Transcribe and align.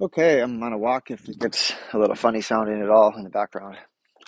Okay, 0.00 0.40
I'm 0.40 0.62
on 0.62 0.72
a 0.72 0.78
walk 0.78 1.10
if 1.10 1.28
it 1.28 1.40
gets 1.40 1.72
a 1.92 1.98
little 1.98 2.14
funny 2.14 2.40
sounding 2.40 2.80
at 2.80 2.88
all 2.88 3.16
in 3.16 3.24
the 3.24 3.30
background. 3.30 3.76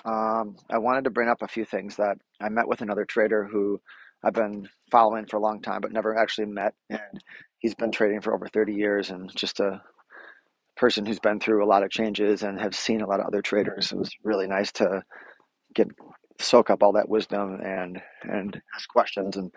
Um, 0.04 0.56
I 0.68 0.78
wanted 0.78 1.04
to 1.04 1.10
bring 1.10 1.28
up 1.28 1.42
a 1.42 1.48
few 1.48 1.64
things 1.64 1.94
that 1.94 2.18
I 2.40 2.48
met 2.48 2.66
with 2.66 2.80
another 2.80 3.04
trader 3.04 3.44
who 3.44 3.80
I've 4.24 4.32
been 4.32 4.68
following 4.90 5.26
for 5.26 5.36
a 5.36 5.40
long 5.40 5.62
time, 5.62 5.80
but 5.80 5.92
never 5.92 6.18
actually 6.18 6.46
met. 6.46 6.74
And 6.88 7.22
he's 7.60 7.76
been 7.76 7.92
trading 7.92 8.20
for 8.20 8.34
over 8.34 8.48
30 8.48 8.74
years 8.74 9.10
and 9.10 9.30
just 9.36 9.60
a 9.60 9.80
person 10.76 11.06
who's 11.06 11.20
been 11.20 11.38
through 11.38 11.64
a 11.64 11.70
lot 11.70 11.84
of 11.84 11.90
changes 11.90 12.42
and 12.42 12.60
have 12.60 12.74
seen 12.74 13.00
a 13.00 13.06
lot 13.06 13.20
of 13.20 13.26
other 13.26 13.40
traders. 13.40 13.92
It 13.92 13.98
was 13.98 14.10
really 14.24 14.48
nice 14.48 14.72
to 14.72 15.04
get 15.72 15.86
soak 16.42 16.70
up 16.70 16.82
all 16.82 16.92
that 16.92 17.08
wisdom 17.08 17.60
and 17.62 18.00
and 18.22 18.60
ask 18.74 18.88
questions. 18.88 19.36
And 19.36 19.52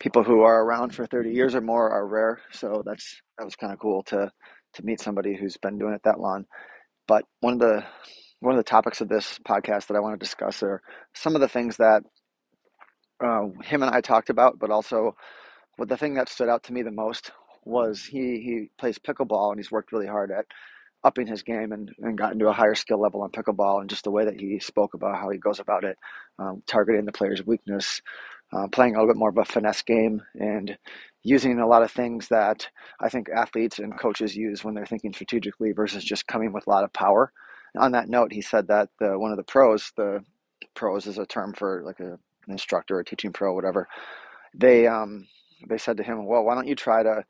people 0.00 0.22
who 0.24 0.42
are 0.42 0.64
around 0.64 0.94
for 0.94 1.06
30 1.06 1.30
years 1.30 1.54
or 1.54 1.60
more 1.60 1.90
are 1.90 2.06
rare, 2.06 2.40
so 2.52 2.82
that's 2.84 3.20
that 3.38 3.44
was 3.44 3.56
kind 3.56 3.72
of 3.72 3.78
cool 3.78 4.02
to 4.04 4.30
to 4.74 4.84
meet 4.84 5.00
somebody 5.00 5.36
who's 5.36 5.56
been 5.56 5.78
doing 5.78 5.94
it 5.94 6.02
that 6.04 6.20
long. 6.20 6.44
But 7.08 7.24
one 7.40 7.54
of 7.54 7.58
the 7.60 7.84
one 8.40 8.54
of 8.54 8.58
the 8.58 8.70
topics 8.70 9.00
of 9.00 9.08
this 9.08 9.38
podcast 9.48 9.86
that 9.86 9.96
I 9.96 10.00
want 10.00 10.18
to 10.18 10.24
discuss 10.24 10.62
are 10.62 10.82
some 11.14 11.34
of 11.34 11.40
the 11.40 11.48
things 11.48 11.76
that 11.78 12.02
uh, 13.24 13.46
him 13.62 13.82
and 13.82 13.94
I 13.94 14.00
talked 14.00 14.30
about, 14.30 14.58
but 14.58 14.70
also 14.70 15.16
what 15.76 15.88
the 15.88 15.96
thing 15.96 16.14
that 16.14 16.28
stood 16.28 16.48
out 16.48 16.62
to 16.64 16.72
me 16.72 16.82
the 16.82 16.90
most 16.90 17.30
was 17.64 18.04
he 18.04 18.40
he 18.40 18.70
plays 18.78 18.98
pickleball 18.98 19.50
and 19.50 19.58
he's 19.58 19.70
worked 19.72 19.92
really 19.92 20.06
hard 20.06 20.30
at 20.30 20.46
upping 21.06 21.28
his 21.28 21.44
game 21.44 21.70
and, 21.70 21.94
and 22.00 22.18
gotten 22.18 22.40
to 22.40 22.48
a 22.48 22.52
higher 22.52 22.74
skill 22.74 23.00
level 23.00 23.22
on 23.22 23.30
pickleball 23.30 23.80
and 23.80 23.88
just 23.88 24.02
the 24.04 24.10
way 24.10 24.24
that 24.24 24.38
he 24.38 24.58
spoke 24.58 24.94
about 24.94 25.16
how 25.16 25.30
he 25.30 25.38
goes 25.38 25.60
about 25.60 25.84
it, 25.84 25.96
um, 26.40 26.62
targeting 26.66 27.04
the 27.04 27.12
player's 27.12 27.46
weakness, 27.46 28.02
uh, 28.52 28.66
playing 28.72 28.94
a 28.94 28.98
little 28.98 29.14
bit 29.14 29.18
more 29.18 29.28
of 29.28 29.38
a 29.38 29.44
finesse 29.44 29.82
game 29.82 30.20
and 30.34 30.76
using 31.22 31.60
a 31.60 31.66
lot 31.66 31.82
of 31.82 31.92
things 31.92 32.26
that 32.28 32.68
I 33.00 33.08
think 33.08 33.28
athletes 33.30 33.78
and 33.78 33.98
coaches 33.98 34.34
use 34.36 34.64
when 34.64 34.74
they're 34.74 34.84
thinking 34.84 35.12
strategically 35.12 35.70
versus 35.70 36.04
just 36.04 36.26
coming 36.26 36.52
with 36.52 36.66
a 36.66 36.70
lot 36.70 36.84
of 36.84 36.92
power. 36.92 37.32
On 37.78 37.92
that 37.92 38.08
note, 38.08 38.32
he 38.32 38.42
said 38.42 38.66
that 38.68 38.88
the, 38.98 39.16
one 39.18 39.30
of 39.30 39.36
the 39.36 39.44
pros, 39.44 39.92
the 39.96 40.24
pros 40.74 41.06
is 41.06 41.18
a 41.18 41.26
term 41.26 41.54
for 41.54 41.82
like 41.84 42.00
a, 42.00 42.14
an 42.14 42.18
instructor, 42.48 42.98
a 42.98 43.04
teaching 43.04 43.32
pro, 43.32 43.54
whatever. 43.54 43.86
They 44.54 44.86
um, 44.86 45.26
they 45.68 45.78
said 45.78 45.98
to 45.98 46.02
him, 46.02 46.26
"Well, 46.26 46.44
why 46.44 46.54
don't 46.54 46.68
you 46.68 46.74
try 46.74 47.02
to 47.02 47.24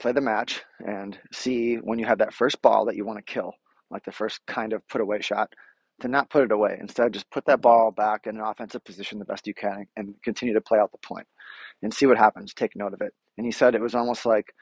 play 0.00 0.12
the 0.12 0.20
match 0.20 0.62
and 0.86 1.18
see 1.32 1.76
when 1.76 1.98
you 1.98 2.06
have 2.06 2.18
that 2.18 2.34
first 2.34 2.60
ball 2.62 2.86
that 2.86 2.96
you 2.96 3.04
want 3.04 3.18
to 3.18 3.32
kill, 3.32 3.52
like 3.90 4.04
the 4.04 4.12
first 4.12 4.40
kind 4.46 4.72
of 4.72 4.86
put 4.88 5.00
away 5.00 5.20
shot, 5.20 5.52
to 6.00 6.08
not 6.08 6.30
put 6.30 6.44
it 6.44 6.52
away. 6.52 6.76
Instead, 6.80 7.12
just 7.12 7.30
put 7.30 7.44
that 7.46 7.60
ball 7.60 7.90
back 7.90 8.26
in 8.26 8.36
an 8.36 8.42
offensive 8.42 8.84
position 8.84 9.18
the 9.18 9.24
best 9.24 9.46
you 9.46 9.54
can 9.54 9.86
and 9.96 10.14
continue 10.24 10.54
to 10.54 10.60
play 10.60 10.78
out 10.78 10.90
the 10.92 10.98
point 10.98 11.26
and 11.82 11.92
see 11.92 12.06
what 12.06 12.18
happens. 12.18 12.54
Take 12.54 12.76
note 12.76 12.94
of 12.94 13.00
it. 13.00 13.12
And 13.38 13.46
he 13.46 13.52
said 13.52 13.74
it 13.74 13.80
was 13.80 13.94
almost 13.94 14.26
like 14.26 14.52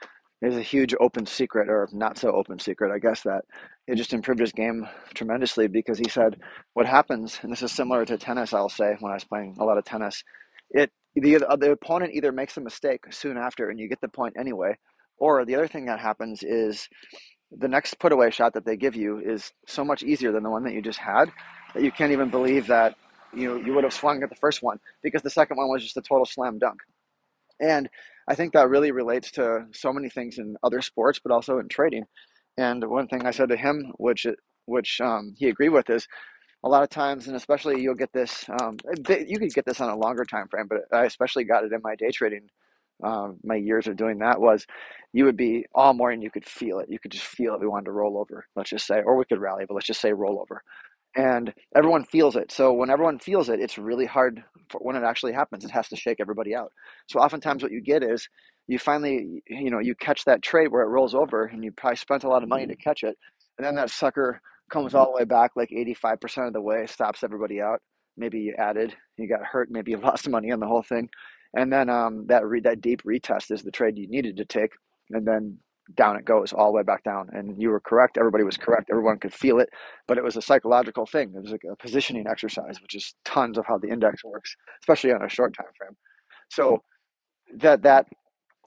there's 0.41 0.57
a 0.57 0.61
huge 0.61 0.95
open 0.99 1.25
secret, 1.25 1.69
or 1.69 1.87
not 1.91 2.17
so 2.17 2.31
open 2.31 2.57
secret, 2.59 2.91
I 2.91 2.97
guess, 2.97 3.21
that 3.21 3.43
it 3.87 3.95
just 3.95 4.13
improved 4.13 4.39
his 4.39 4.51
game 4.51 4.87
tremendously 5.13 5.67
because 5.67 5.99
he 5.99 6.09
said 6.09 6.39
what 6.73 6.87
happens, 6.87 7.39
and 7.43 7.51
this 7.51 7.61
is 7.61 7.71
similar 7.71 8.05
to 8.05 8.17
tennis, 8.17 8.53
I'll 8.53 8.69
say, 8.69 8.95
when 8.99 9.11
I 9.11 9.15
was 9.15 9.23
playing 9.23 9.57
a 9.59 9.63
lot 9.63 9.77
of 9.77 9.85
tennis, 9.85 10.23
it 10.71 10.91
the, 11.15 11.45
the 11.59 11.71
opponent 11.71 12.13
either 12.13 12.31
makes 12.31 12.57
a 12.57 12.61
mistake 12.61 13.01
soon 13.11 13.37
after 13.37 13.69
and 13.69 13.79
you 13.79 13.89
get 13.89 14.01
the 14.01 14.07
point 14.07 14.35
anyway, 14.39 14.77
or 15.21 15.45
the 15.45 15.53
other 15.53 15.67
thing 15.67 15.85
that 15.85 15.99
happens 15.99 16.41
is 16.41 16.89
the 17.51 17.67
next 17.67 17.99
put 17.99 18.11
away 18.11 18.31
shot 18.31 18.55
that 18.55 18.65
they 18.65 18.75
give 18.75 18.95
you 18.95 19.19
is 19.19 19.51
so 19.67 19.85
much 19.85 20.01
easier 20.01 20.31
than 20.31 20.41
the 20.41 20.49
one 20.49 20.63
that 20.63 20.73
you 20.73 20.81
just 20.81 20.97
had 20.97 21.31
that 21.75 21.83
you 21.83 21.91
can't 21.91 22.11
even 22.11 22.29
believe 22.29 22.67
that 22.67 22.95
you 23.33 23.63
you 23.63 23.73
would 23.73 23.83
have 23.83 23.93
swung 23.93 24.23
at 24.23 24.29
the 24.29 24.35
first 24.35 24.63
one 24.63 24.79
because 25.03 25.21
the 25.21 25.29
second 25.29 25.57
one 25.57 25.69
was 25.69 25.83
just 25.83 25.95
a 25.95 26.01
total 26.01 26.25
slam 26.25 26.57
dunk. 26.57 26.79
And 27.59 27.87
I 28.27 28.33
think 28.33 28.53
that 28.53 28.69
really 28.69 28.91
relates 28.91 29.29
to 29.33 29.67
so 29.73 29.93
many 29.93 30.09
things 30.09 30.39
in 30.39 30.55
other 30.63 30.81
sports, 30.81 31.19
but 31.23 31.31
also 31.31 31.59
in 31.59 31.69
trading. 31.69 32.05
And 32.57 32.83
one 32.89 33.07
thing 33.07 33.25
I 33.25 33.31
said 33.31 33.49
to 33.49 33.57
him, 33.57 33.93
which 33.97 34.25
which 34.65 34.99
um, 35.01 35.35
he 35.37 35.49
agreed 35.49 35.69
with, 35.69 35.89
is 35.91 36.07
a 36.63 36.69
lot 36.69 36.81
of 36.81 36.89
times, 36.89 37.27
and 37.27 37.35
especially 37.35 37.79
you'll 37.79 38.03
get 38.03 38.11
this. 38.11 38.45
Um, 38.59 38.77
you 39.07 39.37
could 39.37 39.53
get 39.53 39.65
this 39.65 39.81
on 39.81 39.89
a 39.89 39.95
longer 39.95 40.25
time 40.25 40.47
frame, 40.49 40.67
but 40.67 40.79
I 40.91 41.05
especially 41.05 41.43
got 41.43 41.63
it 41.63 41.73
in 41.73 41.81
my 41.83 41.95
day 41.95 42.09
trading 42.09 42.47
um, 43.03 43.37
my 43.43 43.55
years 43.55 43.87
of 43.87 43.95
doing 43.95 44.19
that 44.19 44.39
was 44.39 44.65
you 45.13 45.25
would 45.25 45.37
be 45.37 45.65
all 45.73 45.93
morning 45.93 46.21
you 46.21 46.31
could 46.31 46.45
feel 46.45 46.79
it. 46.79 46.89
You 46.89 46.99
could 46.99 47.11
just 47.11 47.25
feel 47.25 47.53
it 47.53 47.59
we 47.61 47.67
wanted 47.67 47.85
to 47.85 47.91
roll 47.91 48.17
over 48.17 48.45
let's 48.55 48.69
just 48.69 48.87
say 48.87 49.01
or 49.05 49.15
we 49.15 49.25
could 49.25 49.39
rally 49.41 49.65
but 49.67 49.73
let's 49.75 49.87
just 49.87 50.01
say 50.01 50.13
roll 50.13 50.39
over. 50.39 50.61
And 51.15 51.53
everyone 51.75 52.05
feels 52.05 52.37
it. 52.37 52.51
So 52.51 52.71
when 52.71 52.89
everyone 52.89 53.19
feels 53.19 53.49
it 53.49 53.59
it's 53.59 53.77
really 53.77 54.05
hard 54.05 54.43
for 54.69 54.79
when 54.79 54.95
it 54.95 55.03
actually 55.03 55.33
happens 55.33 55.65
it 55.65 55.71
has 55.71 55.87
to 55.89 55.95
shake 55.95 56.17
everybody 56.19 56.55
out. 56.55 56.71
So 57.07 57.19
oftentimes 57.19 57.63
what 57.63 57.71
you 57.71 57.81
get 57.81 58.03
is 58.03 58.27
you 58.67 58.79
finally 58.79 59.43
you 59.47 59.69
know 59.71 59.79
you 59.79 59.95
catch 59.95 60.23
that 60.25 60.41
trade 60.41 60.71
where 60.71 60.83
it 60.83 60.89
rolls 60.89 61.15
over 61.15 61.45
and 61.45 61.63
you 61.63 61.71
probably 61.71 61.97
spent 61.97 62.23
a 62.23 62.29
lot 62.29 62.43
of 62.43 62.49
money 62.49 62.67
to 62.67 62.75
catch 62.75 63.03
it. 63.03 63.17
And 63.57 63.65
then 63.65 63.75
that 63.75 63.89
sucker 63.89 64.41
comes 64.71 64.95
all 64.95 65.05
the 65.05 65.17
way 65.17 65.25
back 65.25 65.51
like 65.55 65.69
85% 65.69 66.47
of 66.47 66.53
the 66.53 66.61
way 66.61 66.87
stops 66.87 67.23
everybody 67.23 67.61
out. 67.61 67.81
Maybe 68.17 68.39
you 68.39 68.55
added 68.57 68.95
you 69.17 69.27
got 69.27 69.45
hurt 69.45 69.69
maybe 69.69 69.91
you 69.91 69.97
lost 70.01 70.29
money 70.29 70.51
on 70.51 70.59
the 70.59 70.67
whole 70.67 70.83
thing. 70.83 71.09
And 71.53 71.71
then 71.71 71.89
um, 71.89 72.25
that 72.27 72.45
re- 72.45 72.61
that 72.61 72.81
deep 72.81 73.03
retest 73.03 73.51
is 73.51 73.61
the 73.61 73.71
trade 73.71 73.97
you 73.97 74.07
needed 74.07 74.37
to 74.37 74.45
take, 74.45 74.71
and 75.13 75.27
then 75.27 75.57
down 75.95 76.15
it 76.15 76.25
goes 76.25 76.53
all 76.53 76.67
the 76.67 76.77
way 76.77 76.83
back 76.83 77.03
down. 77.03 77.29
And 77.33 77.61
you 77.61 77.69
were 77.69 77.79
correct. 77.79 78.17
Everybody 78.17 78.43
was 78.43 78.57
correct. 78.57 78.89
Everyone 78.91 79.19
could 79.19 79.33
feel 79.33 79.59
it, 79.59 79.69
but 80.07 80.17
it 80.17 80.23
was 80.23 80.37
a 80.37 80.41
psychological 80.41 81.05
thing. 81.05 81.33
It 81.35 81.41
was 81.41 81.51
like 81.51 81.63
a 81.69 81.75
positioning 81.75 82.27
exercise, 82.27 82.81
which 82.81 82.95
is 82.95 83.15
tons 83.25 83.57
of 83.57 83.65
how 83.65 83.77
the 83.77 83.89
index 83.89 84.23
works, 84.23 84.55
especially 84.81 85.11
on 85.11 85.23
a 85.23 85.29
short 85.29 85.55
time 85.55 85.67
frame. 85.77 85.97
So 86.49 86.83
that 87.57 87.83
that 87.83 88.07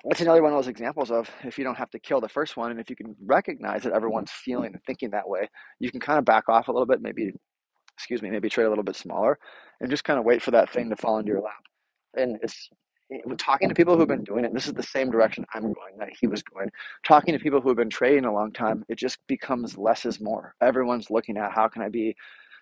that's 0.04 0.20
another 0.20 0.42
one 0.42 0.52
of 0.52 0.58
those 0.58 0.68
examples 0.68 1.10
of 1.10 1.30
if 1.44 1.58
you 1.58 1.64
don't 1.64 1.78
have 1.78 1.90
to 1.90 1.98
kill 1.98 2.20
the 2.20 2.28
first 2.28 2.56
one, 2.56 2.70
and 2.70 2.80
if 2.80 2.90
you 2.90 2.96
can 2.96 3.16
recognize 3.24 3.84
that 3.84 3.94
everyone's 3.94 4.30
feeling 4.30 4.72
and 4.74 4.82
thinking 4.84 5.10
that 5.10 5.28
way, 5.28 5.48
you 5.80 5.90
can 5.90 6.00
kind 6.00 6.18
of 6.18 6.26
back 6.26 6.48
off 6.48 6.68
a 6.68 6.72
little 6.72 6.86
bit, 6.86 7.00
maybe 7.00 7.32
excuse 7.96 8.20
me, 8.22 8.30
maybe 8.30 8.50
trade 8.50 8.66
a 8.66 8.68
little 8.68 8.84
bit 8.84 8.96
smaller, 8.96 9.38
and 9.80 9.90
just 9.90 10.04
kind 10.04 10.18
of 10.18 10.24
wait 10.24 10.42
for 10.42 10.50
that 10.50 10.70
thing 10.70 10.90
to 10.90 10.96
fall 10.96 11.18
into 11.18 11.30
your 11.30 11.40
lap 11.40 11.54
and 12.16 12.38
it's 12.42 12.68
talking 13.38 13.68
to 13.68 13.74
people 13.74 13.96
who've 13.96 14.08
been 14.08 14.24
doing 14.24 14.44
it 14.44 14.54
this 14.54 14.66
is 14.66 14.74
the 14.74 14.82
same 14.82 15.10
direction 15.10 15.44
i'm 15.54 15.62
going 15.62 15.96
that 15.98 16.10
he 16.18 16.26
was 16.26 16.42
going 16.42 16.68
talking 17.06 17.32
to 17.34 17.40
people 17.40 17.60
who 17.60 17.68
have 17.68 17.76
been 17.76 17.90
trading 17.90 18.24
a 18.24 18.32
long 18.32 18.52
time 18.52 18.84
it 18.88 18.98
just 18.98 19.18
becomes 19.28 19.76
less 19.78 20.04
is 20.06 20.20
more. 20.20 20.54
Everyone's 20.60 21.10
looking 21.10 21.36
at 21.36 21.52
how 21.52 21.68
can 21.68 21.82
i 21.82 21.88
be 21.88 22.16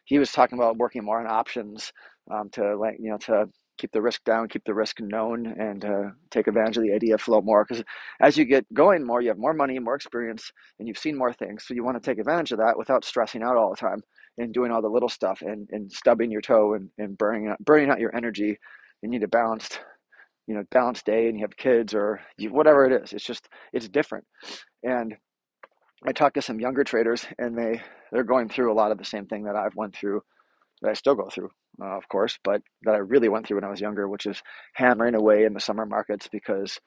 he 0.04 0.18
was 0.18 0.32
talking 0.32 0.58
about 0.58 0.76
working 0.78 1.04
more 1.04 1.20
on 1.20 1.26
options 1.26 1.92
um, 2.30 2.50
to 2.50 2.76
like 2.76 2.96
you 3.00 3.10
know 3.10 3.18
to 3.18 3.46
keep 3.78 3.92
the 3.92 4.02
risk 4.02 4.22
down 4.24 4.48
keep 4.48 4.64
the 4.64 4.74
risk 4.74 5.00
known 5.00 5.46
and 5.46 5.84
uh, 5.84 6.04
take 6.30 6.46
advantage 6.46 6.76
of 6.76 6.82
the 6.82 6.92
idea 6.92 7.14
of 7.14 7.20
flow 7.20 7.40
more 7.40 7.64
because 7.64 7.82
as 8.20 8.36
you 8.36 8.44
get 8.44 8.66
going 8.74 9.04
more 9.06 9.20
you 9.22 9.28
have 9.28 9.38
more 9.38 9.54
money 9.54 9.78
more 9.78 9.94
experience 9.94 10.52
and 10.78 10.88
you've 10.88 10.98
seen 10.98 11.16
more 11.16 11.32
things 11.32 11.64
so 11.66 11.74
you 11.74 11.84
want 11.84 12.00
to 12.00 12.10
take 12.10 12.18
advantage 12.18 12.52
of 12.52 12.58
that 12.58 12.76
without 12.76 13.04
stressing 13.04 13.42
out 13.42 13.56
all 13.56 13.70
the 13.70 13.76
time 13.76 14.02
and 14.38 14.54
doing 14.54 14.70
all 14.70 14.82
the 14.82 14.88
little 14.88 15.08
stuff 15.08 15.42
and, 15.42 15.68
and 15.72 15.90
stubbing 15.92 16.30
your 16.30 16.40
toe 16.40 16.74
and, 16.74 16.88
and 16.98 17.18
burning 17.18 17.54
burning 17.60 17.90
out 17.90 18.00
your 18.00 18.14
energy 18.16 18.58
you 19.02 19.08
need 19.08 19.22
a 19.22 19.28
balanced 19.28 19.80
you 20.46 20.54
know 20.54 20.64
balanced 20.70 21.06
day 21.06 21.28
and 21.28 21.38
you 21.38 21.44
have 21.44 21.56
kids 21.56 21.94
or 21.94 22.20
you, 22.36 22.50
whatever 22.52 22.84
it 22.84 23.02
is 23.02 23.12
it's 23.12 23.24
just 23.24 23.48
it's 23.72 23.88
different 23.88 24.24
and 24.82 25.14
i 26.06 26.12
talked 26.12 26.34
to 26.34 26.42
some 26.42 26.60
younger 26.60 26.84
traders 26.84 27.26
and 27.38 27.56
they 27.56 27.80
they're 28.10 28.24
going 28.24 28.48
through 28.48 28.72
a 28.72 28.74
lot 28.74 28.92
of 28.92 28.98
the 28.98 29.04
same 29.04 29.26
thing 29.26 29.44
that 29.44 29.56
i've 29.56 29.76
went 29.76 29.94
through 29.94 30.20
that 30.80 30.90
i 30.90 30.94
still 30.94 31.14
go 31.14 31.28
through 31.32 31.48
uh, 31.80 31.96
of 31.96 32.08
course 32.08 32.38
but 32.44 32.60
that 32.82 32.94
i 32.94 32.98
really 32.98 33.28
went 33.28 33.46
through 33.46 33.56
when 33.56 33.64
i 33.64 33.70
was 33.70 33.80
younger 33.80 34.08
which 34.08 34.26
is 34.26 34.42
hammering 34.74 35.14
away 35.14 35.44
in 35.44 35.54
the 35.54 35.60
summer 35.60 35.86
markets 35.86 36.28
because 36.30 36.80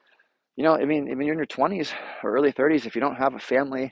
you 0.56 0.64
know 0.64 0.74
i 0.74 0.84
mean 0.84 1.06
when 1.08 1.26
you're 1.26 1.32
in 1.32 1.38
your 1.38 1.46
20s 1.46 1.92
or 2.22 2.36
early 2.36 2.52
30s 2.52 2.86
if 2.86 2.94
you 2.94 3.00
don't 3.00 3.16
have 3.16 3.34
a 3.34 3.38
family 3.40 3.90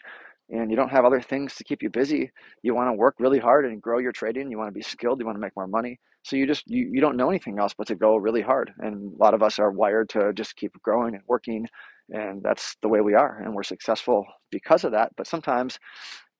and 0.51 0.71
you 0.71 0.77
don't 0.77 0.91
have 0.91 1.05
other 1.05 1.21
things 1.21 1.55
to 1.55 1.65
keep 1.65 1.83
you 1.83 1.91
busy, 1.91 2.31
you 2.63 2.75
want 2.75 2.89
to 2.89 2.93
work 2.93 3.17
really 3.19 3.39
hard 3.39 3.65
and 3.65 3.81
grow 3.81 3.99
your 3.99 4.13
trading. 4.13 4.51
You 4.51 4.59
want 4.59 4.69
to 4.69 4.75
be 4.79 4.83
skilled. 4.83 5.19
You 5.21 5.27
want 5.27 5.37
to 5.37 5.41
make 5.41 5.57
more 5.57 5.67
money. 5.67 5.99
So 6.25 6.37
you 6.37 6.47
just 6.47 6.65
you, 6.67 6.91
you 6.93 7.01
don't 7.01 7.17
know 7.17 7.31
anything 7.31 7.59
else 7.59 7.75
but 7.77 7.87
to 7.89 7.95
go 7.95 8.17
really 8.17 8.43
hard. 8.43 8.73
And 8.81 9.13
a 9.15 9.23
lot 9.23 9.35
of 9.35 9.43
us 9.43 9.59
are 9.59 9.71
wired 9.73 10.09
to 10.11 10.33
just 10.35 10.57
keep 10.57 10.73
growing 10.83 11.15
and 11.15 11.25
working, 11.29 11.67
and 12.11 12.43
that's 12.43 12.77
the 12.83 12.89
way 12.89 13.01
we 13.03 13.15
are. 13.15 13.41
And 13.45 13.55
we're 13.55 13.63
successful 13.65 14.27
because 14.51 14.85
of 14.85 14.93
that. 14.93 15.13
But 15.17 15.27
sometimes 15.29 15.79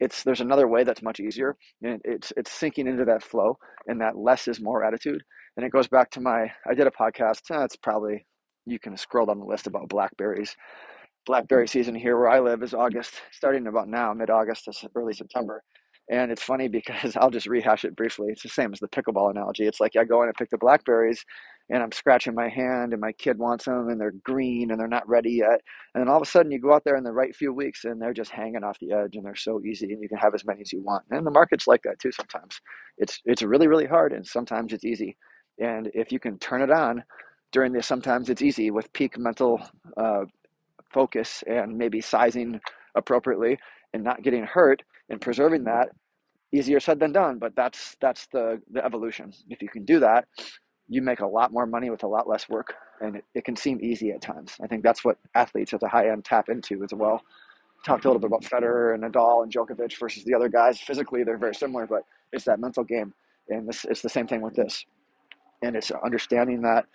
it's 0.01 0.25
there's 0.25 0.41
another 0.41 0.69
way 0.69 0.85
that's 0.85 1.03
much 1.03 1.21
easier, 1.21 1.57
and 1.83 2.01
it's 2.05 2.33
it's 2.37 2.53
sinking 2.53 2.89
into 2.89 3.05
that 3.07 3.23
flow 3.23 3.59
and 3.87 4.01
that 4.01 4.17
less 4.19 4.49
is 4.49 4.61
more 4.61 4.85
attitude. 4.85 5.23
And 5.57 5.65
it 5.67 5.73
goes 5.73 5.89
back 5.89 6.11
to 6.13 6.21
my 6.21 6.51
I 6.69 6.75
did 6.75 6.87
a 6.87 6.91
podcast. 6.91 7.51
Eh, 7.51 7.65
it's 7.65 7.77
probably 7.77 8.27
you 8.67 8.79
can 8.79 8.97
scroll 8.97 9.27
down 9.27 9.39
the 9.39 9.45
list 9.45 9.67
about 9.67 9.89
blackberries 9.89 10.57
blackberry 11.27 11.67
season 11.69 11.95
here 11.95 12.19
where 12.19 12.29
I 12.29 12.41
live 12.41 12.63
is 12.63 12.75
August, 12.75 13.15
starting 13.33 13.67
about 13.67 13.89
now, 13.89 14.13
mid 14.13 14.31
August 14.31 14.65
to 14.67 14.91
early 14.95 15.15
September. 15.15 15.63
And 16.11 16.31
it's 16.31 16.43
funny 16.43 16.69
because 16.69 17.17
I'll 17.21 17.31
just 17.31 17.47
rehash 17.47 17.85
it 17.85 17.97
briefly. 17.97 18.29
It's 18.31 18.43
the 18.43 18.49
same 18.49 18.73
as 18.73 18.81
the 18.81 18.89
pickleball 18.89 19.31
analogy. 19.31 19.67
It's 19.67 19.81
like 19.81 19.97
I 19.97 20.05
go 20.05 20.23
in 20.23 20.29
and 20.29 20.37
pick 20.37 20.51
the 20.51 20.59
blackberries 20.59 21.25
and 21.71 21.83
I'm 21.83 21.93
scratching 21.93 22.35
my 22.35 22.49
hand 22.49 22.93
and 22.93 23.01
my 23.01 23.13
kid 23.13 23.39
wants 23.39 23.65
them 23.65 23.89
and 23.89 23.99
they're 23.99 24.13
green 24.23 24.71
and 24.71 24.79
they're 24.79 24.87
not 24.87 25.09
ready 25.09 25.33
yet. 25.33 25.61
And 25.95 26.03
then 26.03 26.09
all 26.09 26.17
of 26.17 26.23
a 26.23 26.31
sudden 26.31 26.53
you 26.53 26.61
go 26.61 26.75
out 26.75 26.85
there 26.85 26.97
in 26.97 27.05
the 27.05 27.13
right 27.13 27.35
few 27.35 27.55
weeks 27.55 27.85
and 27.85 28.01
they're 28.01 28.13
just 28.13 28.31
hanging 28.31 28.65
off 28.65 28.79
the 28.81 28.93
edge 28.93 29.17
and 29.17 29.25
they're 29.25 29.35
so 29.35 29.61
easy 29.65 29.93
and 29.93 30.03
you 30.03 30.09
can 30.09 30.19
have 30.19 30.35
as 30.35 30.45
many 30.45 30.61
as 30.61 30.73
you 30.73 30.83
want. 30.83 31.05
And 31.11 31.27
the 31.27 31.31
market's 31.31 31.67
like 31.67 31.83
that 31.85 31.99
too 31.99 32.13
sometimes. 32.13 32.61
It's 32.99 33.21
it's 33.25 33.43
really, 33.43 33.67
really 33.67 33.87
hard 33.87 34.13
and 34.13 34.27
sometimes 34.27 34.73
it's 34.73 34.85
easy. 34.85 35.17
And 35.59 35.91
if 35.95 36.13
you 36.13 36.19
can 36.19 36.39
turn 36.39 36.61
it 36.61 36.71
on 36.71 37.03
during 37.53 37.73
this, 37.73 37.87
sometimes 37.87 38.29
it's 38.29 38.43
easy 38.43 38.71
with 38.71 38.93
peak 38.93 39.17
mental 39.17 39.61
uh, 39.97 40.25
focus 40.93 41.43
and 41.47 41.79
maybe 41.79 42.01
sizing 42.01 42.61
appropriately 42.95 43.59
and 43.93 44.03
not 44.03 44.23
getting 44.23 44.45
hurt 44.45 44.83
and 45.11 45.21
preserving 45.21 45.65
that 45.65 45.89
easier 46.53 46.81
said 46.81 47.01
than 47.01 47.13
done 47.13 47.39
but 47.39 47.55
that's 47.57 47.97
that's 48.01 48.27
the 48.29 48.61
the 48.73 48.85
evolution 48.85 49.33
if 49.51 49.61
you 49.63 49.69
can 49.69 49.85
do 49.85 49.99
that 49.99 50.27
you 50.89 51.03
make 51.03 51.21
a 51.21 51.27
lot 51.27 51.53
more 51.53 51.67
money 51.67 51.91
with 51.91 52.03
a 52.03 52.07
lot 52.07 52.29
less 52.29 52.49
work 52.49 52.75
and 53.01 53.17
it, 53.17 53.25
it 53.35 53.45
can 53.45 53.57
seem 53.57 53.79
easy 53.83 54.11
at 54.11 54.21
times 54.21 54.57
i 54.63 54.67
think 54.67 54.83
that's 54.83 55.05
what 55.05 55.19
athletes 55.35 55.73
at 55.73 55.81
the 55.81 55.89
high 55.89 56.09
end 56.09 56.25
tap 56.25 56.49
into 56.49 56.83
as 56.85 56.93
well 56.95 57.21
talked 57.85 58.05
a 58.05 58.09
little 58.09 58.21
bit 58.21 58.29
about 58.29 58.43
Federer 58.43 58.95
and 58.95 59.05
Nadal 59.05 59.43
and 59.43 59.53
Djokovic 59.53 59.99
versus 59.99 60.25
the 60.25 60.35
other 60.35 60.49
guys. 60.49 60.81
Physically, 60.81 61.23
they're 61.23 61.37
very 61.37 61.55
similar, 61.55 61.87
but 61.87 62.03
it's 62.33 62.45
that 62.47 62.59
mental 62.59 62.83
game, 62.83 63.13
and 63.49 63.69
this 63.69 63.85
it's 63.85 64.01
the 64.01 64.09
same 64.09 64.27
thing 64.27 64.41
with 64.41 64.55
this. 64.55 64.85
And 65.63 65.77
it's 65.77 65.91
understanding 65.91 66.63
that, 66.63 66.87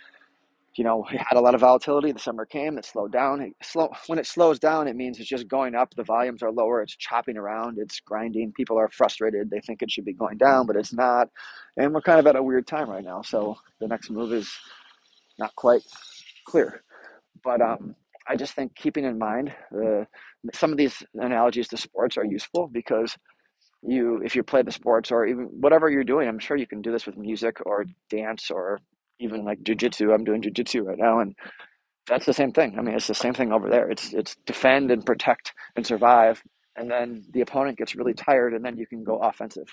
you 0.76 0.84
know, 0.84 1.06
it 1.12 1.18
had 1.18 1.38
a 1.38 1.42
lot 1.42 1.56
of 1.56 1.62
volatility. 1.62 2.12
The 2.12 2.20
summer 2.20 2.46
came, 2.46 2.78
it 2.78 2.86
slowed 2.86 3.12
down. 3.12 3.42
It 3.42 3.54
slow 3.64 3.90
when 4.08 4.20
it 4.20 4.28
slows 4.28 4.60
down, 4.60 4.88
it 4.88 4.96
means 4.96 5.20
it's 5.20 5.30
just 5.30 5.48
going 5.48 5.76
up. 5.76 5.94
The 5.96 6.04
volumes 6.04 6.44
are 6.44 6.52
lower. 6.52 6.82
It's 6.82 6.96
chopping 6.96 7.38
around. 7.38 7.78
It's 7.80 8.00
grinding. 8.00 8.54
People 8.54 8.78
are 8.78 8.90
frustrated. 8.90 9.50
They 9.50 9.62
think 9.62 9.82
it 9.82 9.92
should 9.92 10.06
be 10.06 10.14
going 10.14 10.38
down, 10.38 10.66
but 10.68 10.76
it's 10.76 10.94
not. 10.94 11.30
And 11.78 11.94
we're 11.94 12.02
kind 12.02 12.20
of 12.20 12.28
at 12.28 12.36
a 12.36 12.44
weird 12.44 12.68
time 12.68 12.90
right 12.90 13.04
now. 13.04 13.22
So 13.22 13.58
the 13.80 13.88
next 13.88 14.10
move 14.10 14.34
is 14.34 14.52
not 15.38 15.56
quite 15.56 15.82
clear. 16.46 16.84
But 17.44 17.62
um, 17.62 17.96
I 18.28 18.36
just 18.36 18.54
think 18.54 18.76
keeping 18.76 19.06
in 19.06 19.18
mind 19.18 19.54
uh, 19.74 20.06
some 20.54 20.72
of 20.72 20.78
these 20.78 21.04
analogies 21.16 21.68
to 21.70 21.78
sports 21.78 22.18
are 22.18 22.26
useful 22.26 22.68
because 22.68 23.16
you, 23.82 24.22
if 24.24 24.36
you 24.36 24.44
play 24.44 24.62
the 24.62 24.72
sports 24.72 25.12
or 25.12 25.26
even 25.26 25.46
whatever 25.46 25.90
you're 25.90 26.04
doing, 26.04 26.28
I'm 26.28 26.40
sure 26.40 26.58
you 26.58 26.68
can 26.68 26.82
do 26.82 26.92
this 26.92 27.06
with 27.06 27.18
music 27.18 27.58
or 27.66 27.86
dance 28.10 28.52
or 28.52 28.80
even 29.20 29.46
like 29.46 29.62
jujitsu. 29.64 30.14
I'm 30.14 30.24
doing 30.24 30.42
jujitsu 30.42 30.84
right 30.86 30.98
now, 30.98 31.20
and 31.20 31.36
that's 32.08 32.26
the 32.26 32.34
same 32.34 32.52
thing. 32.52 32.76
I 32.78 32.82
mean, 32.82 32.96
it's 32.96 33.08
the 33.08 33.16
same 33.16 33.34
thing 33.34 33.52
over 33.52 33.70
there. 33.70 33.90
It's 33.90 34.14
it's 34.14 34.36
defend 34.46 34.92
and 34.92 35.06
protect 35.06 35.54
and 35.76 35.86
survive, 35.86 36.44
and 36.76 36.90
then 36.90 37.26
the 37.34 37.42
opponent 37.42 37.78
gets 37.78 37.96
really 37.96 38.14
tired, 38.14 38.54
and 38.54 38.66
then 38.66 38.78
you 38.78 38.88
can 38.88 39.04
go 39.04 39.18
offensive. 39.20 39.68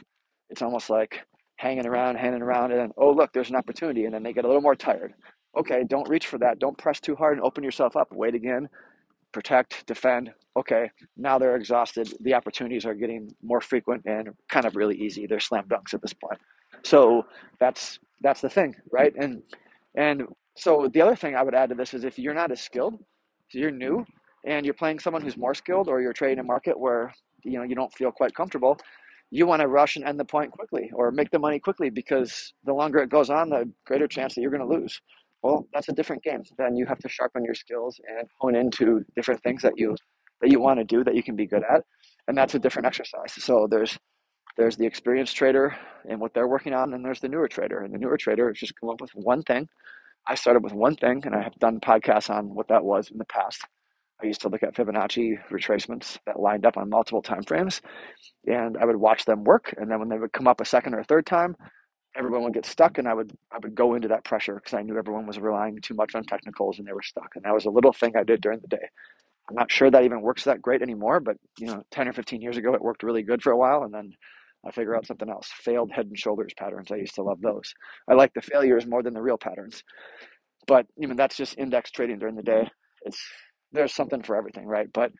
It's 0.50 0.62
almost 0.62 0.90
like 0.90 1.20
hanging 1.56 1.86
around, 1.86 2.16
hanging 2.16 2.42
around, 2.42 2.72
and 2.72 2.80
then 2.80 2.92
oh 2.98 3.12
look, 3.12 3.32
there's 3.32 3.50
an 3.50 3.56
opportunity, 3.56 4.04
and 4.04 4.14
then 4.14 4.22
they 4.22 4.32
get 4.32 4.44
a 4.44 4.48
little 4.48 4.62
more 4.62 4.76
tired 4.76 5.14
Okay, 5.56 5.84
don't 5.88 6.08
reach 6.08 6.26
for 6.26 6.38
that. 6.38 6.58
Don't 6.58 6.76
press 6.76 7.00
too 7.00 7.16
hard 7.16 7.38
and 7.38 7.44
open 7.44 7.64
yourself 7.64 7.96
up. 7.96 8.08
Wait 8.12 8.34
again, 8.34 8.68
protect, 9.32 9.86
defend. 9.86 10.32
Okay, 10.56 10.90
now 11.16 11.38
they're 11.38 11.56
exhausted. 11.56 12.12
The 12.20 12.34
opportunities 12.34 12.84
are 12.84 12.94
getting 12.94 13.34
more 13.42 13.60
frequent 13.60 14.02
and 14.04 14.30
kind 14.50 14.66
of 14.66 14.76
really 14.76 14.96
easy. 14.96 15.26
They're 15.26 15.40
slam 15.40 15.64
dunks 15.68 15.94
at 15.94 16.02
this 16.02 16.12
point. 16.12 16.40
So 16.84 17.24
that's 17.58 17.98
that's 18.22 18.40
the 18.40 18.48
thing, 18.48 18.74
right? 18.92 19.12
And 19.16 19.42
and 19.96 20.24
so 20.56 20.88
the 20.92 21.00
other 21.00 21.16
thing 21.16 21.34
I 21.34 21.42
would 21.42 21.54
add 21.54 21.70
to 21.70 21.74
this 21.74 21.94
is 21.94 22.04
if 22.04 22.18
you're 22.18 22.34
not 22.34 22.52
as 22.52 22.60
skilled, 22.60 22.94
so 23.50 23.58
you're 23.58 23.70
new 23.70 24.04
and 24.46 24.64
you're 24.64 24.74
playing 24.74 24.98
someone 24.98 25.22
who's 25.22 25.36
more 25.36 25.54
skilled 25.54 25.88
or 25.88 26.00
you're 26.00 26.12
trading 26.12 26.38
a 26.38 26.44
market 26.44 26.78
where 26.78 27.12
you 27.44 27.58
know 27.58 27.64
you 27.64 27.74
don't 27.74 27.92
feel 27.94 28.12
quite 28.12 28.34
comfortable, 28.34 28.78
you 29.30 29.46
want 29.46 29.60
to 29.62 29.68
rush 29.68 29.96
and 29.96 30.04
end 30.04 30.18
the 30.20 30.24
point 30.24 30.50
quickly 30.52 30.90
or 30.94 31.10
make 31.10 31.30
the 31.30 31.38
money 31.38 31.58
quickly 31.58 31.90
because 31.90 32.52
the 32.64 32.72
longer 32.72 32.98
it 32.98 33.10
goes 33.10 33.30
on, 33.30 33.50
the 33.50 33.70
greater 33.86 34.08
chance 34.08 34.34
that 34.34 34.40
you're 34.40 34.50
going 34.50 34.66
to 34.66 34.74
lose 34.74 35.00
well, 35.46 35.66
that's 35.72 35.88
a 35.88 35.92
different 35.92 36.22
game. 36.24 36.42
Then 36.58 36.76
you 36.76 36.86
have 36.86 36.98
to 36.98 37.08
sharpen 37.08 37.44
your 37.44 37.54
skills 37.54 38.00
and 38.08 38.26
hone 38.40 38.56
into 38.56 39.04
different 39.14 39.42
things 39.42 39.62
that 39.62 39.74
you 39.76 39.94
that 40.42 40.50
you 40.50 40.60
want 40.60 40.80
to 40.80 40.84
do 40.84 41.02
that 41.04 41.14
you 41.14 41.22
can 41.22 41.36
be 41.36 41.46
good 41.46 41.62
at, 41.72 41.82
and 42.28 42.36
that's 42.36 42.54
a 42.54 42.58
different 42.58 42.86
exercise. 42.86 43.32
So 43.32 43.66
there's 43.70 43.96
there's 44.56 44.76
the 44.76 44.86
experienced 44.86 45.36
trader 45.36 45.76
and 46.08 46.20
what 46.20 46.34
they're 46.34 46.48
working 46.48 46.72
on, 46.72 46.94
and 46.94 47.04
there's 47.04 47.20
the 47.20 47.28
newer 47.28 47.48
trader. 47.48 47.80
And 47.80 47.92
the 47.92 47.98
newer 47.98 48.16
trader 48.16 48.52
just 48.52 48.78
come 48.80 48.90
up 48.90 49.00
with 49.00 49.10
one 49.14 49.42
thing. 49.42 49.68
I 50.26 50.34
started 50.34 50.64
with 50.64 50.72
one 50.72 50.96
thing, 50.96 51.22
and 51.24 51.34
I 51.34 51.42
have 51.42 51.54
done 51.58 51.80
podcasts 51.80 52.30
on 52.30 52.54
what 52.54 52.68
that 52.68 52.84
was 52.84 53.10
in 53.10 53.18
the 53.18 53.24
past. 53.26 53.62
I 54.22 54.26
used 54.26 54.40
to 54.42 54.48
look 54.48 54.62
at 54.62 54.74
Fibonacci 54.74 55.36
retracements 55.50 56.18
that 56.26 56.40
lined 56.40 56.64
up 56.64 56.76
on 56.78 56.88
multiple 56.88 57.22
time 57.22 57.42
frames, 57.42 57.82
and 58.46 58.76
I 58.78 58.84
would 58.86 58.96
watch 58.96 59.24
them 59.24 59.44
work. 59.44 59.74
And 59.76 59.90
then 59.90 59.98
when 59.98 60.08
they 60.08 60.18
would 60.18 60.32
come 60.32 60.48
up 60.48 60.60
a 60.60 60.64
second 60.64 60.94
or 60.94 61.00
a 61.00 61.04
third 61.04 61.26
time, 61.26 61.54
everyone 62.16 62.42
would 62.44 62.54
get 62.54 62.66
stuck 62.66 62.98
and 62.98 63.06
I 63.06 63.14
would 63.14 63.32
I 63.52 63.58
would 63.62 63.74
go 63.74 63.94
into 63.94 64.08
that 64.08 64.24
pressure 64.24 64.54
because 64.54 64.74
I 64.74 64.82
knew 64.82 64.96
everyone 64.98 65.26
was 65.26 65.38
relying 65.38 65.78
too 65.80 65.94
much 65.94 66.14
on 66.14 66.24
technicals 66.24 66.78
and 66.78 66.88
they 66.88 66.92
were 66.92 67.02
stuck. 67.02 67.36
And 67.36 67.44
that 67.44 67.54
was 67.54 67.66
a 67.66 67.70
little 67.70 67.92
thing 67.92 68.16
I 68.16 68.24
did 68.24 68.40
during 68.40 68.60
the 68.60 68.68
day. 68.68 68.88
I'm 69.48 69.54
not 69.56 69.70
sure 69.70 69.90
that 69.90 70.02
even 70.04 70.22
works 70.22 70.44
that 70.44 70.62
great 70.62 70.82
anymore, 70.82 71.20
but 71.20 71.36
you 71.58 71.66
know, 71.66 71.82
10 71.90 72.08
or 72.08 72.12
15 72.12 72.40
years 72.40 72.56
ago 72.56 72.74
it 72.74 72.82
worked 72.82 73.02
really 73.02 73.22
good 73.22 73.42
for 73.42 73.52
a 73.52 73.56
while 73.56 73.84
and 73.84 73.92
then 73.94 74.12
I 74.64 74.70
figure 74.70 74.96
out 74.96 75.06
something 75.06 75.28
else. 75.30 75.48
Failed 75.62 75.92
head 75.92 76.06
and 76.06 76.18
shoulders 76.18 76.52
patterns. 76.58 76.90
I 76.90 76.96
used 76.96 77.14
to 77.16 77.22
love 77.22 77.40
those. 77.40 77.72
I 78.08 78.14
like 78.14 78.32
the 78.34 78.42
failures 78.42 78.86
more 78.86 79.02
than 79.02 79.14
the 79.14 79.22
real 79.22 79.38
patterns. 79.38 79.82
But 80.66 80.86
you 80.96 81.08
know, 81.08 81.14
that's 81.14 81.36
just 81.36 81.58
index 81.58 81.90
trading 81.90 82.18
during 82.18 82.36
the 82.36 82.42
day. 82.42 82.68
It's 83.02 83.20
there's 83.72 83.94
something 83.94 84.22
for 84.22 84.36
everything, 84.36 84.66
right? 84.66 84.88
But 84.92 85.12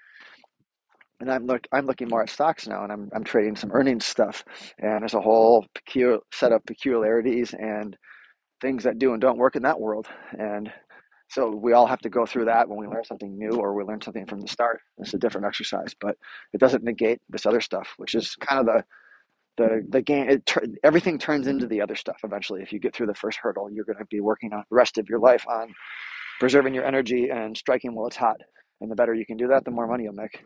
and 1.20 1.30
I'm 1.30 1.46
look 1.46 1.66
I'm 1.72 1.86
looking 1.86 2.08
more 2.08 2.22
at 2.22 2.30
stocks 2.30 2.66
now, 2.66 2.82
and 2.82 2.92
I'm 2.92 3.08
I'm 3.14 3.24
trading 3.24 3.56
some 3.56 3.72
earnings 3.72 4.06
stuff, 4.06 4.44
and 4.78 5.02
there's 5.02 5.14
a 5.14 5.20
whole 5.20 5.66
peculiar 5.74 6.18
set 6.32 6.52
of 6.52 6.64
peculiarities 6.66 7.54
and 7.58 7.96
things 8.60 8.84
that 8.84 8.98
do 8.98 9.12
and 9.12 9.20
don't 9.20 9.38
work 9.38 9.56
in 9.56 9.62
that 9.62 9.80
world, 9.80 10.06
and 10.38 10.70
so 11.28 11.50
we 11.50 11.72
all 11.72 11.86
have 11.86 12.00
to 12.00 12.08
go 12.08 12.24
through 12.24 12.44
that 12.46 12.68
when 12.68 12.78
we 12.78 12.86
learn 12.86 13.04
something 13.04 13.36
new 13.36 13.56
or 13.56 13.74
we 13.74 13.84
learn 13.84 14.00
something 14.00 14.26
from 14.26 14.40
the 14.40 14.48
start. 14.48 14.80
It's 14.98 15.14
a 15.14 15.18
different 15.18 15.46
exercise, 15.46 15.94
but 16.00 16.16
it 16.52 16.60
doesn't 16.60 16.84
negate 16.84 17.20
this 17.28 17.46
other 17.46 17.60
stuff, 17.60 17.88
which 17.96 18.14
is 18.14 18.36
kind 18.36 18.60
of 18.60 18.66
the 18.66 18.84
the 19.56 19.84
the 19.88 20.02
game. 20.02 20.28
It, 20.28 20.52
everything 20.84 21.18
turns 21.18 21.46
into 21.46 21.66
the 21.66 21.80
other 21.80 21.96
stuff 21.96 22.18
eventually. 22.24 22.62
If 22.62 22.72
you 22.72 22.80
get 22.80 22.94
through 22.94 23.08
the 23.08 23.14
first 23.14 23.38
hurdle, 23.42 23.70
you're 23.70 23.84
going 23.84 23.98
to 23.98 24.06
be 24.06 24.20
working 24.20 24.52
on 24.52 24.64
the 24.70 24.76
rest 24.76 24.98
of 24.98 25.08
your 25.08 25.18
life 25.20 25.46
on 25.48 25.74
preserving 26.40 26.74
your 26.74 26.84
energy 26.84 27.30
and 27.30 27.56
striking 27.56 27.94
while 27.94 28.06
it's 28.06 28.16
hot. 28.16 28.36
And 28.80 28.90
the 28.90 28.96
better 28.96 29.14
you 29.14 29.26
can 29.26 29.36
do 29.36 29.48
that, 29.48 29.64
the 29.64 29.70
more 29.70 29.86
money 29.86 30.04
you'll 30.04 30.12
make. 30.14 30.44